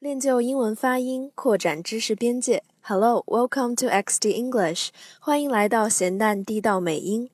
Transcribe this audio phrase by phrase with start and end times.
[0.00, 2.62] 练就英文发音，扩展知识边界。
[2.82, 7.28] Hello, welcome to XD English，欢迎来到咸蛋地道美音。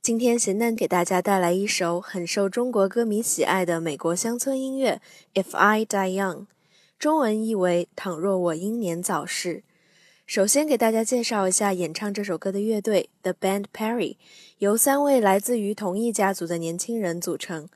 [0.00, 5.02] 今天咸蛋给大家带来一首很受中国歌迷喜爱的美国乡村音乐
[5.42, 6.36] 《If I Die Young》，
[6.98, 9.62] 中文译为“倘若我英年早逝”。
[10.24, 14.16] 首先给大家介绍一下演唱这首歌的乐队 The Band Perry，
[14.56, 17.68] 由三位来自于同一家族的年轻人组成。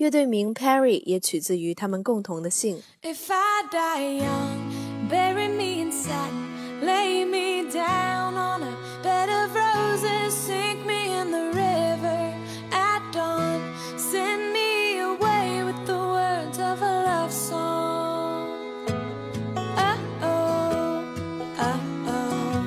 [0.00, 2.82] 乐队名 Perry 也取自于他们共同的姓。
[3.02, 10.32] If I die young, bury me in satin, lay me down on a bed of roses,
[10.32, 12.34] sink me in the river
[12.72, 13.60] at dawn,
[13.98, 18.48] send me away with the words of a love song.
[19.76, 21.04] Oh oh,
[21.58, 22.64] oh oh.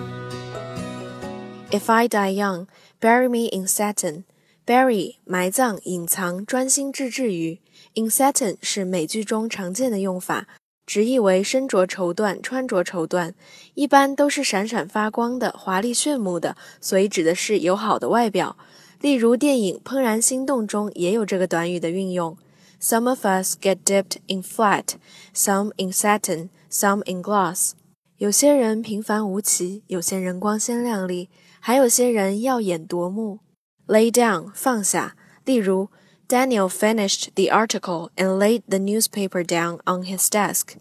[1.72, 2.68] If I die young,
[3.00, 4.26] bury me in satin.
[4.69, 7.59] Bury 埋葬、隐藏、专心致志于。
[7.95, 10.47] In satin 是美剧中常见的用法，
[10.85, 13.33] 直译为身着绸缎、穿着绸缎，
[13.73, 18.59] 一般都是闪闪发光的、华丽炫目的，所以指的是有好的外表。
[19.01, 22.37] 例如电影《怦然心动》中也有这个短语的运用。
[22.79, 24.97] Some of us get dipped in flat,
[25.35, 27.71] some in satin, some in gloss。
[28.19, 33.39] 有些人平凡无奇，有些人光鲜亮丽，还有些人耀眼夺目。
[33.88, 35.16] lay down 放下。
[35.46, 35.90] 例如，
[36.28, 40.78] Daniel finished the article and laid the newspaper down on his desk。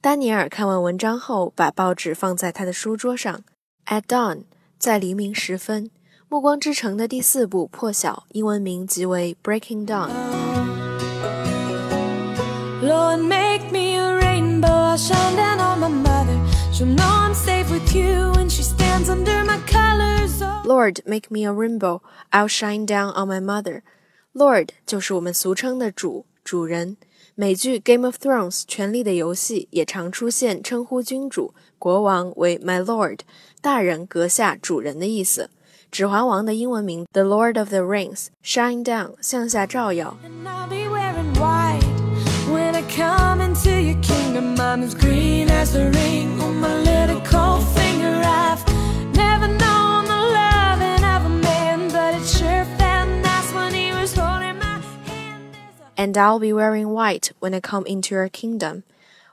[0.00, 3.40] 丹尼尔看完文章后，把报纸放在他的书桌上。
[3.86, 4.44] At dawn，
[4.78, 5.86] 在黎明时分。《
[6.28, 10.08] 暮光之城》的第四部《破晓》，英文名即为 Breaking Dawn。
[12.82, 14.66] Lord, make me a rainbow.
[14.66, 16.38] I'll shine down on my mother.
[16.72, 19.35] She'll know I'm safe with you when she stands under my colors.
[19.35, 19.35] Oh.
[20.66, 22.00] Lord, make me a rainbow.
[22.30, 23.82] I'll shine down on my mother.
[24.32, 26.96] Lord 就是我们俗称的主、主人。
[27.34, 33.20] 美剧《Game of Thrones》《权力的游戏》也常出现称呼君主、国王为 My Lord，
[33.60, 35.50] 大人、阁下、主人的意思。《
[35.90, 40.16] 指环王》的英文名 The Lord of the Rings，shine down 向下照耀。
[40.24, 40.42] And
[55.97, 58.83] And I'll be wearing white when I come into your kingdom.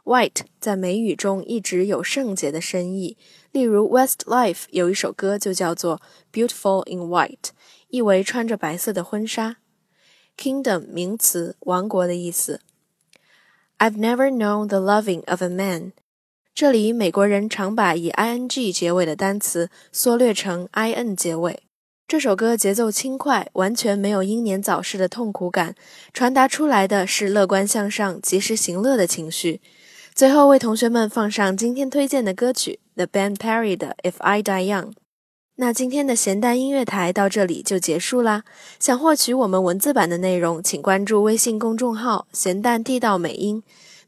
[0.02, 3.18] White 在美语中一直有圣洁的深意，
[3.52, 6.00] 例如 Westlife 有一首歌就叫做
[6.32, 7.50] Beautiful in White，
[7.88, 9.58] 意为穿着白色的婚纱。
[10.38, 12.60] Kingdom 名词，王国的意思。
[13.78, 15.92] I've never known the loving of a man。
[16.54, 21.64] 这里美国人常把以 ing 结尾的单词缩略成 in 结尾。
[22.14, 25.74] 这首歌节奏轻快，完全没有英年早逝的痛苦感，
[26.12, 29.60] 传达出来的是乐观向上、及时行乐的情绪。
[30.14, 34.84] 最后为同学们放上今天推荐的歌曲 The Band Perry 的《If I Die Young》。
[35.56, 38.44] 那今天的咸蛋音乐台到这里就结束啦。
[38.78, 43.60] 想获取我们文字版的内容，请关注微信公众号“咸蛋地道美音”。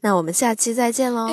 [0.03, 1.27] 那我们下期再见喽！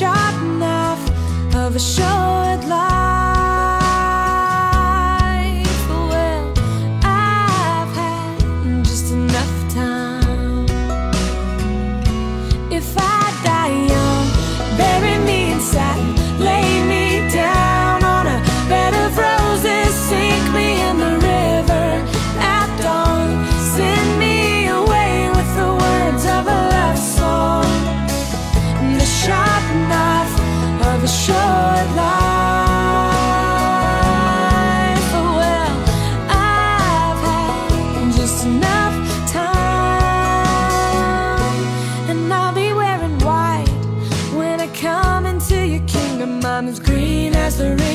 [0.00, 1.10] sharp enough
[1.54, 2.89] of a short life.
[47.60, 47.89] answer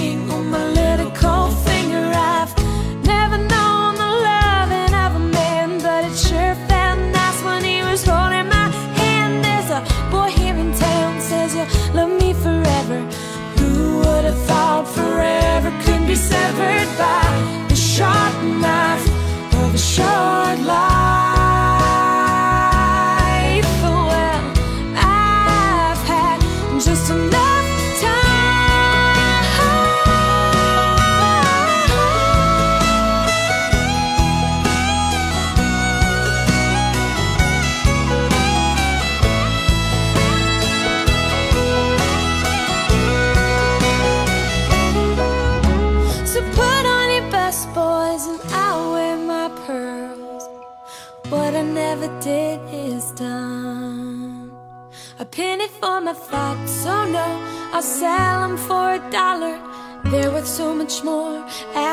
[51.86, 54.52] never did is done.
[55.24, 57.28] A penny for my thoughts, oh no,
[57.76, 59.58] I'll sell them for a dollar.
[60.10, 61.38] They're worth so much more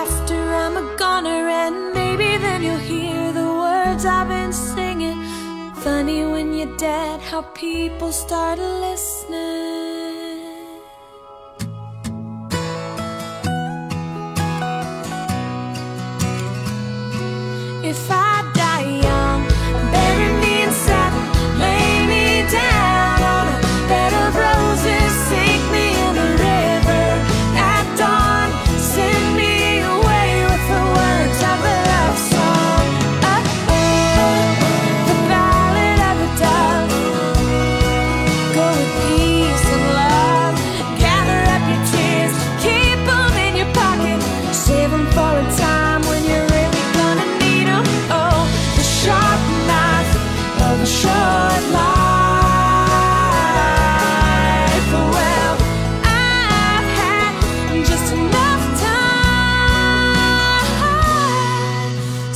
[0.01, 5.19] after I'm a goner, and maybe then you'll hear the words I've been singing.
[5.85, 9.72] Funny when you're dead, how people start listening.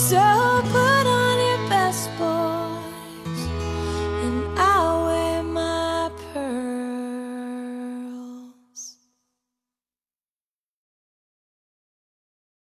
[0.09, 0.46] so